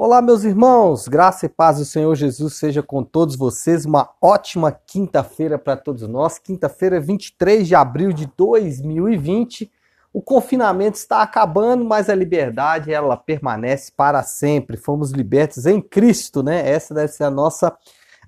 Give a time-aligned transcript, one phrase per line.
[0.00, 3.84] Olá, meus irmãos, graça e paz do Senhor Jesus seja com todos vocês.
[3.84, 6.38] Uma ótima quinta-feira para todos nós.
[6.38, 9.68] Quinta-feira, 23 de abril de 2020.
[10.12, 14.76] O confinamento está acabando, mas a liberdade ela permanece para sempre.
[14.76, 16.70] Fomos libertos em Cristo, né?
[16.70, 17.76] Essa deve ser a nossa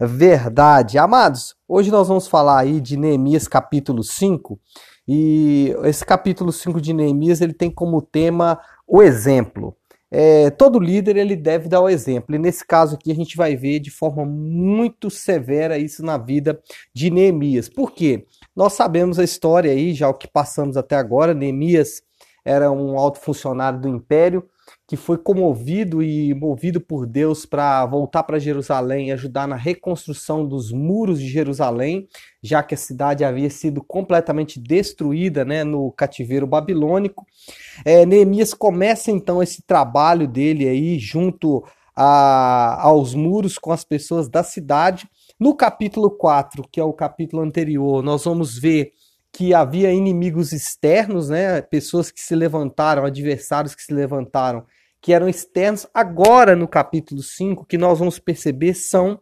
[0.00, 0.98] verdade.
[0.98, 4.58] Amados, hoje nós vamos falar aí de Neemias capítulo 5.
[5.06, 8.58] E esse capítulo 5 de Neemias, ele tem como tema
[8.88, 9.76] o exemplo
[10.10, 12.34] é, todo líder ele deve dar o exemplo.
[12.34, 16.60] E nesse caso aqui a gente vai ver de forma muito severa isso na vida
[16.92, 17.68] de Neemias.
[17.68, 18.26] Por quê?
[18.54, 21.32] Nós sabemos a história aí, já o que passamos até agora.
[21.32, 22.02] Neemias
[22.44, 24.48] era um alto funcionário do império
[24.86, 30.46] que foi comovido e movido por Deus para voltar para Jerusalém e ajudar na reconstrução
[30.46, 32.08] dos muros de Jerusalém,
[32.42, 37.26] já que a cidade havia sido completamente destruída né, no cativeiro babilônico.
[37.84, 44.28] É, Neemias começa então esse trabalho dele aí junto a, aos muros com as pessoas
[44.28, 45.08] da cidade.
[45.38, 48.92] No capítulo 4, que é o capítulo anterior, nós vamos ver
[49.32, 51.62] que havia inimigos externos, né?
[51.62, 54.66] Pessoas que se levantaram, adversários que se levantaram
[55.00, 59.20] que eram externos, agora no capítulo 5, que nós vamos perceber são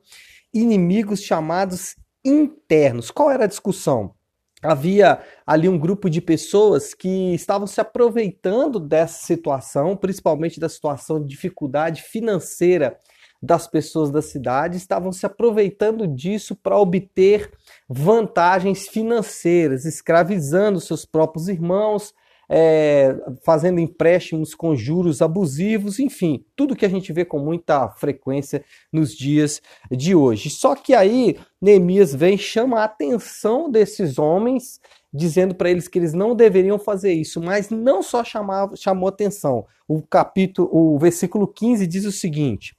[0.52, 3.10] inimigos chamados internos.
[3.10, 4.14] Qual era a discussão?
[4.60, 11.22] Havia ali um grupo de pessoas que estavam se aproveitando dessa situação, principalmente da situação
[11.22, 12.98] de dificuldade financeira
[13.41, 17.50] das pessoas da cidade, estavam se aproveitando disso para obter
[17.89, 22.12] vantagens financeiras, escravizando seus próprios irmãos,
[22.50, 28.64] é, fazendo empréstimos com juros abusivos, enfim, tudo que a gente vê com muita frequência
[28.91, 30.48] nos dias de hoje.
[30.48, 34.81] Só que aí Neemias vem chama a atenção desses homens,
[35.12, 39.66] dizendo para eles que eles não deveriam fazer isso, mas não só chamava, chamou atenção.
[39.86, 42.77] O capítulo, o versículo 15 diz o seguinte: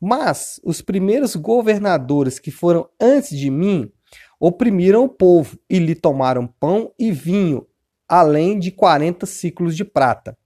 [0.00, 3.90] Mas os primeiros governadores que foram antes de mim
[4.38, 7.66] oprimiram o povo e lhe tomaram pão e vinho
[8.08, 10.36] além de 40 ciclos de prata.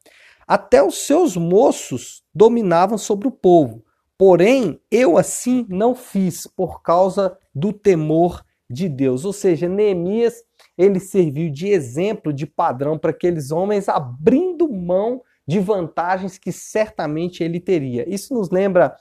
[0.47, 3.84] Até os seus moços dominavam sobre o povo.
[4.16, 9.25] Porém, eu assim não fiz por causa do temor de Deus.
[9.25, 10.42] Ou seja, Neemias,
[10.76, 17.43] ele serviu de exemplo, de padrão para aqueles homens abrindo mão de vantagens que certamente
[17.43, 18.09] ele teria.
[18.09, 18.94] Isso nos lembra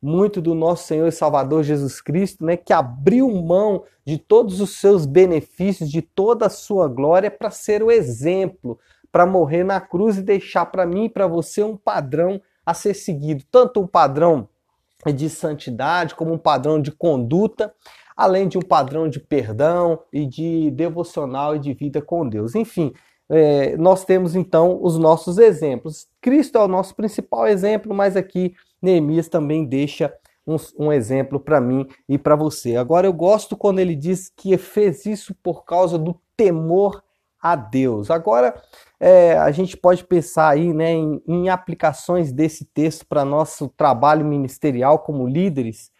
[0.00, 4.76] muito do nosso Senhor e Salvador Jesus Cristo, né, que abriu mão de todos os
[4.76, 8.78] seus benefícios, de toda a sua glória para ser o exemplo,
[9.10, 12.94] para morrer na cruz e deixar para mim e para você um padrão a ser
[12.94, 14.48] seguido, tanto um padrão
[15.12, 17.74] de santidade como um padrão de conduta,
[18.16, 22.54] além de um padrão de perdão e de devocional e de vida com Deus.
[22.54, 22.92] Enfim,
[23.28, 26.08] é, nós temos então os nossos exemplos.
[26.20, 30.12] Cristo é o nosso principal exemplo, mas aqui Neemias também deixa
[30.46, 32.76] um, um exemplo para mim e para você.
[32.76, 37.02] Agora, eu gosto quando ele diz que fez isso por causa do temor
[37.40, 38.10] a Deus.
[38.10, 38.60] Agora,
[38.98, 44.24] é, a gente pode pensar aí né, em, em aplicações desse texto para nosso trabalho
[44.24, 45.92] ministerial como líderes.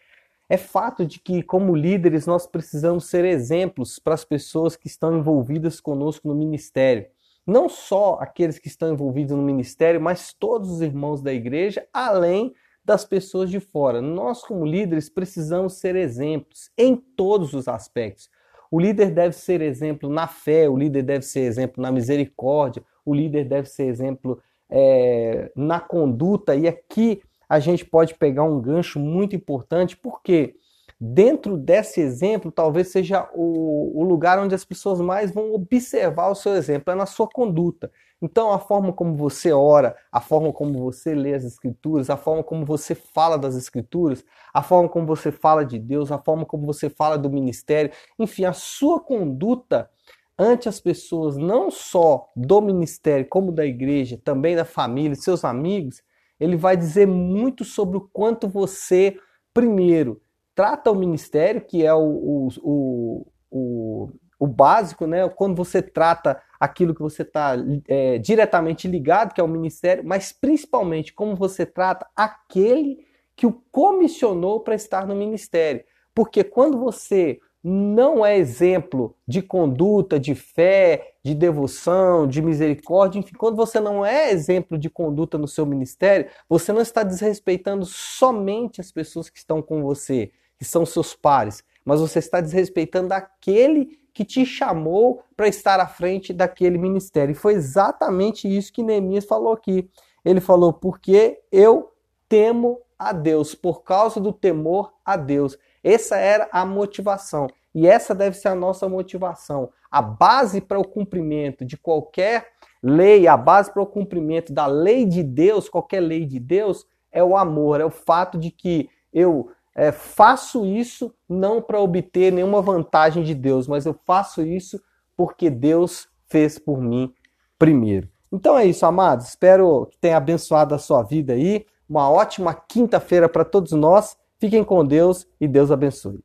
[0.48, 5.16] É fato de que, como líderes, nós precisamos ser exemplos para as pessoas que estão
[5.16, 7.06] envolvidas conosco no ministério
[7.48, 12.54] não só aqueles que estão envolvidos no ministério, mas todos os irmãos da igreja, além
[12.84, 14.02] das pessoas de fora.
[14.02, 18.28] Nós, como líderes, precisamos ser exemplos em todos os aspectos.
[18.70, 23.14] O líder deve ser exemplo na fé, o líder deve ser exemplo na misericórdia, o
[23.14, 24.38] líder deve ser exemplo
[24.68, 26.54] é, na conduta.
[26.54, 30.54] E aqui a gente pode pegar um gancho muito importante, porque
[31.00, 36.34] dentro desse exemplo, talvez seja o, o, lugar onde as pessoas mais vão observar o
[36.34, 37.90] seu exemplo, é na sua conduta.
[38.20, 42.42] Então, a forma como você ora, a forma como você lê as Escrituras, a forma
[42.42, 46.66] como você fala das Escrituras, a forma como você fala de Deus, a forma como
[46.66, 49.88] você fala do ministério, enfim, a sua conduta
[50.36, 56.02] ante as pessoas, não só do ministério, como da igreja, também da família, seus amigos,
[56.40, 59.16] ele vai dizer muito sobre o quanto você,
[59.52, 60.20] primeiro,
[60.58, 64.10] trata o ministério, que é o, o, o,
[64.40, 65.28] o, básico, né?
[65.28, 67.54] Quando você trata aquilo que você está
[67.86, 73.06] é, diretamente ligado, que é o ministério, mas principalmente como você trata aquele
[73.36, 75.84] que o comissionou para estar no ministério.
[76.12, 83.36] Porque quando você não é exemplo de conduta, de fé, de devoção, de misericórdia, enfim,
[83.38, 88.80] quando você não é exemplo de conduta no seu ministério, você não está desrespeitando somente
[88.80, 93.98] as pessoas que estão com você, que são seus pares, mas você está desrespeitando aquele
[94.12, 97.32] que te chamou para estar à frente daquele ministério.
[97.32, 99.88] E foi exatamente isso que Neemias falou aqui.
[100.24, 101.92] Ele falou: porque eu
[102.28, 105.56] temo a Deus, por causa do temor a Deus.
[105.84, 107.46] Essa era a motivação.
[107.72, 109.70] E essa deve ser a nossa motivação.
[109.88, 112.48] A base para o cumprimento de qualquer
[112.82, 117.22] lei, a base para o cumprimento da lei de Deus, qualquer lei de Deus, é
[117.22, 122.60] o amor, é o fato de que eu é, faço isso não para obter nenhuma
[122.60, 124.82] vantagem de Deus, mas eu faço isso
[125.16, 127.14] porque Deus fez por mim
[127.56, 128.08] primeiro.
[128.32, 129.28] Então é isso, amados.
[129.28, 131.64] Espero que tenha abençoado a sua vida aí.
[131.88, 134.16] Uma ótima quinta-feira para todos nós.
[134.40, 136.20] Fiquem com Deus e Deus abençoe.